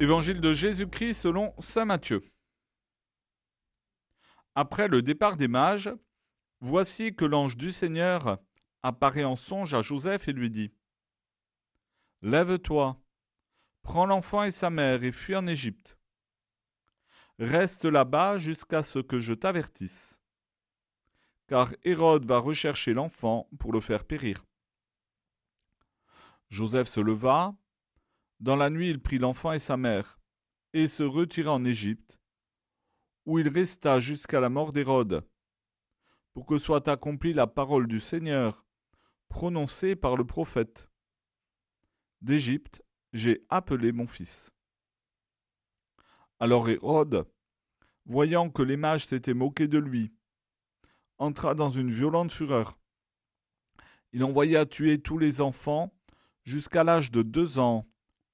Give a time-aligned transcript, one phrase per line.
[0.00, 2.22] Évangile de Jésus-Christ selon Saint Matthieu.
[4.54, 5.92] Après le départ des mages,
[6.60, 8.38] voici que l'ange du Seigneur
[8.84, 10.72] apparaît en songe à Joseph et lui dit
[12.22, 13.02] Lève-toi,
[13.82, 15.98] prends l'enfant et sa mère et fuis en Égypte.
[17.40, 20.22] Reste là-bas jusqu'à ce que je t'avertisse.
[21.48, 24.44] Car Hérode va rechercher l'enfant pour le faire périr.
[26.50, 27.56] Joseph se leva,
[28.40, 30.18] dans la nuit, il prit l'enfant et sa mère,
[30.72, 32.18] et se retira en Égypte,
[33.26, 35.26] où il resta jusqu'à la mort d'Hérode,
[36.32, 38.64] pour que soit accomplie la parole du Seigneur,
[39.28, 40.88] prononcée par le prophète.
[42.20, 44.52] D'Égypte, j'ai appelé mon fils.
[46.40, 47.28] Alors Hérode,
[48.06, 50.12] voyant que les mages s'étaient moqués de lui,
[51.18, 52.78] entra dans une violente fureur.
[54.12, 55.92] Il envoya tuer tous les enfants
[56.44, 57.86] jusqu'à l'âge de deux ans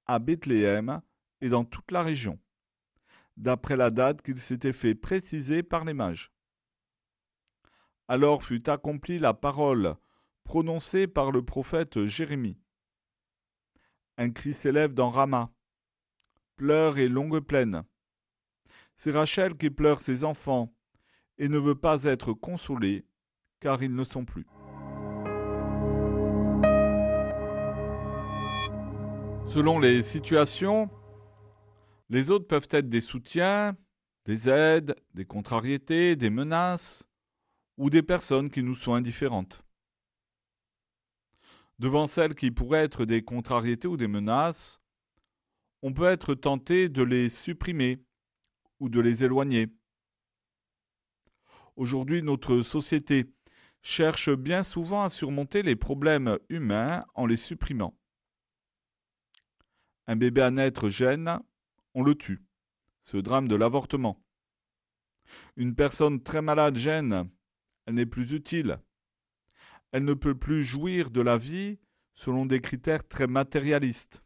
[0.06, 1.00] à Bethléem
[1.40, 2.38] et dans toute la région,
[3.36, 6.32] d'après la date qu'il s'était fait préciser par les mages.
[8.08, 9.96] Alors fut accomplie la parole
[10.44, 12.58] prononcée par le prophète Jérémie.
[14.18, 15.52] Un cri s'élève dans Rama.
[16.56, 17.82] Pleure et longue plaine.
[18.94, 20.72] C'est Rachel qui pleure ses enfants
[21.38, 23.04] et ne veut pas être consolée,
[23.58, 24.46] car ils ne sont plus.
[29.46, 30.90] Selon les situations,
[32.08, 33.76] les autres peuvent être des soutiens,
[34.24, 37.08] des aides, des contrariétés, des menaces,
[37.76, 39.62] ou des personnes qui nous sont indifférentes.
[41.78, 44.80] Devant celles qui pourraient être des contrariétés ou des menaces,
[45.82, 48.02] on peut être tenté de les supprimer
[48.80, 49.68] ou de les éloigner.
[51.76, 53.26] Aujourd'hui, notre société
[53.82, 57.94] cherche bien souvent à surmonter les problèmes humains en les supprimant.
[60.06, 61.40] Un bébé à naître gêne,
[61.94, 62.44] on le tue.
[63.12, 64.22] Le drame de l'avortement.
[65.56, 67.30] Une personne très malade gêne,
[67.86, 68.80] elle n'est plus utile.
[69.92, 71.78] Elle ne peut plus jouir de la vie
[72.14, 74.24] selon des critères très matérialistes.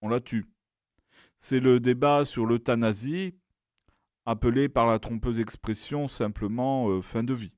[0.00, 0.46] On la tue.
[1.38, 3.34] C'est le débat sur l'euthanasie,
[4.24, 7.52] appelé par la trompeuse expression simplement euh, fin de vie.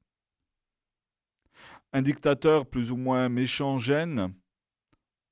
[1.93, 4.35] Un dictateur plus ou moins méchant gêne,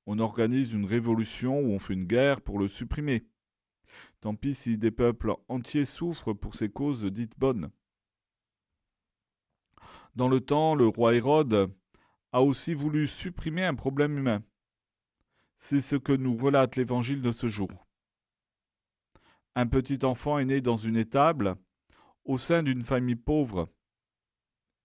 [0.05, 3.25] on organise une révolution ou on fait une guerre pour le supprimer.
[4.19, 7.71] Tant pis si des peuples entiers souffrent pour ces causes dites bonnes.
[10.15, 11.73] Dans le temps, le roi Hérode
[12.31, 14.43] a aussi voulu supprimer un problème humain.
[15.57, 17.87] C'est ce que nous relate l'évangile de ce jour.
[19.55, 21.55] Un petit enfant est né dans une étable,
[22.23, 23.69] au sein d'une famille pauvre.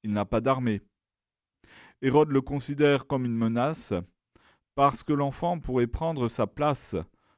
[0.03, 0.83] Il n'a pas d'armée.
[2.03, 3.95] Hérode le considère comme une menace
[4.77, 6.97] parce que l'enfant pourrait prendre sa place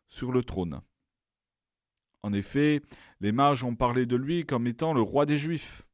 [0.09, 0.83] sur le trône.
[2.25, 2.83] En effet,
[3.21, 5.87] les mages ont parlé de lui comme étant le roi des Juifs.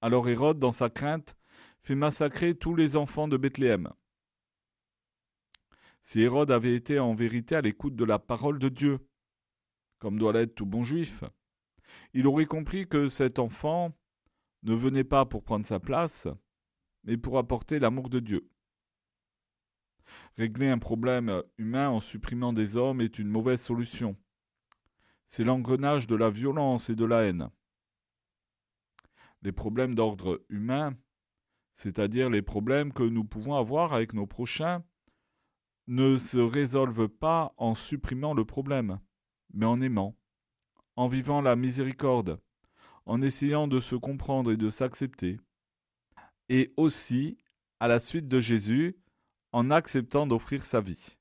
[0.00, 1.36] Alors Hérode, dans sa crainte,
[1.80, 3.90] fait massacrer tous les enfants de Bethléem.
[6.00, 9.00] Si Hérode avait été en vérité à l'écoute de la parole de Dieu,
[9.98, 11.24] comme doit l'être tout bon juif,
[12.12, 13.92] il aurait compris que cet enfant
[14.62, 16.28] ne venait pas pour prendre sa place,
[17.02, 18.48] mais pour apporter l'amour de Dieu.
[20.36, 24.16] Régler un problème humain en supprimant des hommes est une mauvaise solution.
[25.26, 27.50] C'est l'engrenage de la violence et de la haine.
[29.42, 30.96] Les problèmes d'ordre humain,
[31.72, 34.84] c'est-à-dire les problèmes que nous pouvons avoir avec nos prochains,
[35.86, 39.00] ne se résolvent pas en supprimant le problème,
[39.52, 40.16] mais en aimant,
[40.96, 42.40] en vivant la miséricorde,
[43.06, 45.38] en essayant de se comprendre et de s'accepter,
[46.48, 47.38] et aussi,
[47.80, 48.96] à la suite de Jésus,
[49.54, 51.16] en acceptant d'offrir sa vie.